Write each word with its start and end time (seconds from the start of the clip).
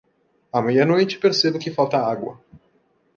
À 0.51 0.63
meia-noite 0.63 1.19
percebo 1.19 1.59
que 1.59 1.69
falta 1.69 2.03
água. 2.03 2.41